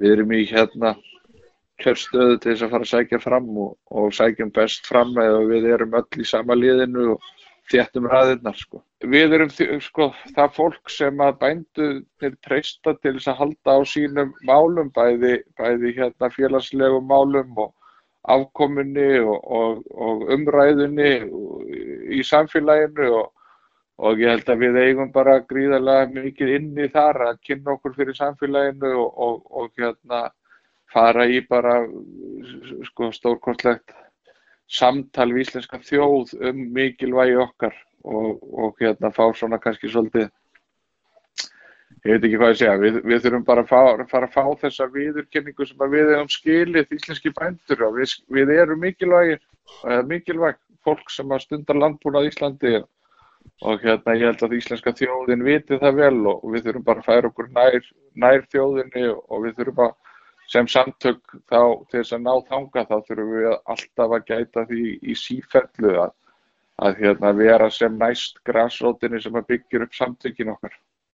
við 0.00 0.16
erum 0.16 0.34
í 0.36 0.42
hérna 0.48 0.96
kjörstöðu 1.82 2.38
til 2.40 2.52
þess 2.52 2.64
að 2.66 2.74
fara 2.74 2.86
að 2.86 2.92
sækja 2.92 3.20
fram 3.20 3.48
og, 3.60 3.72
og 3.92 4.12
sækjum 4.16 4.52
best 4.56 4.88
fram 4.88 5.16
eða 5.20 5.42
við 5.50 5.68
erum 5.74 5.96
öll 5.98 6.22
í 6.22 6.28
sama 6.28 6.56
liðinu 6.56 7.10
og 7.14 7.32
þéttum 7.70 8.06
ræðirnar 8.10 8.56
sko. 8.56 8.80
Við 9.04 9.34
erum 9.36 9.50
sko, 9.82 10.10
það 10.36 10.52
fólk 10.56 10.92
sem 10.92 11.22
að 11.22 11.38
bændu 11.40 11.88
til 12.22 12.32
treysta 12.46 12.94
til 13.00 13.16
þess 13.16 13.32
að 13.32 13.40
halda 13.40 13.76
á 13.76 13.80
sínum 13.90 14.32
málum, 14.46 14.92
bæði, 14.94 15.40
bæði 15.58 15.92
hérna 15.98 16.30
félagslegum 16.32 17.08
málum 17.10 17.58
og 17.66 17.72
afkominni 18.26 19.20
og, 19.22 19.38
og, 19.44 19.82
og 19.94 20.24
umræðunni 20.34 21.10
í 22.16 22.22
samfélaginu 22.26 23.10
og, 23.20 23.32
og 23.96 24.20
ég 24.20 24.28
held 24.34 24.50
að 24.52 24.62
við 24.64 24.78
eigum 24.82 25.12
bara 25.12 25.38
gríðarlega 25.48 26.08
mikið 26.12 26.54
inni 26.58 26.88
þar 26.92 27.22
að 27.30 27.38
kynna 27.48 27.76
okkur 27.76 27.94
fyrir 27.96 28.18
samfélaginu 28.18 28.92
og 29.00 29.70
hérna 29.78 30.26
fara 30.92 31.26
í 31.28 31.40
bara 31.48 31.78
sko 32.90 33.10
stórkortlegt 33.14 33.94
samtal 34.68 35.30
við 35.32 35.46
íslenska 35.46 35.80
þjóð 35.84 36.34
um 36.50 36.64
mikilvægi 36.76 37.38
okkar 37.40 37.76
og, 38.04 38.42
og 38.42 38.82
hérna 38.82 39.12
fá 39.14 39.24
svona 39.34 39.58
kannski 39.62 39.90
svolítið 39.90 40.28
ég 42.06 42.12
veit 42.12 42.26
ekki 42.26 42.38
hvað 42.38 42.52
ég 42.52 42.58
segja, 42.60 42.76
við, 42.82 42.98
við 43.02 43.22
þurfum 43.24 43.46
bara 43.46 43.64
að 43.64 43.70
fara, 43.70 44.06
fara 44.10 44.28
að 44.28 44.34
fá 44.36 44.60
þessa 44.62 44.86
viðurkenningu 44.92 45.66
sem 45.66 45.86
við 45.94 46.12
hefum 46.12 46.30
skilið 46.30 46.92
íslenski 46.98 47.32
bændur 47.34 47.86
og 47.88 47.96
við, 47.96 48.14
við 48.36 48.52
erum 48.54 48.82
mikilvægir, 48.82 49.40
mikilvæg 50.06 50.60
fólk 50.86 51.10
sem 51.10 51.32
að 51.34 51.46
stundar 51.46 51.80
landbúnað 51.80 52.28
Íslandi 52.30 52.76
og 52.78 52.86
hérna 53.64 54.14
ég 54.16 54.26
held 54.28 54.42
að 54.44 54.56
íslenska 54.58 54.92
þjóðin 54.92 55.44
viti 55.44 55.78
það 55.80 56.00
vel 56.00 56.26
og 56.32 56.42
við 56.52 56.66
þurfum 56.66 56.84
bara 56.84 57.00
að 57.00 57.06
færa 57.06 57.30
okkur 57.30 57.48
nær, 57.56 57.86
nær 58.14 58.44
þjóðinni 58.52 59.06
og 59.14 59.46
við 59.46 59.56
þurfum 59.60 59.84
að 59.86 59.94
sem 60.52 60.68
samtök 60.70 61.38
þá 61.50 61.60
til 61.90 62.00
þess 62.00 62.14
að 62.14 62.22
ná 62.26 62.34
þanga 62.50 62.84
þá 62.86 62.96
þurfum 63.08 63.32
við 63.32 63.48
alltaf 63.54 64.16
að 64.18 64.26
gæta 64.30 64.66
því 64.68 64.82
í 65.02 65.16
síferðlu 65.18 65.94
að, 66.04 66.12
að 66.86 67.00
hérna, 67.02 67.32
vera 67.40 67.70
sem 67.70 67.96
næst 67.98 68.38
græsrótinni 68.46 69.22
sem 69.22 69.34
að 69.40 69.48
byggjur 69.54 69.86
upp 69.86 69.96
samtökin 69.96 70.52
okkar. 70.54 70.76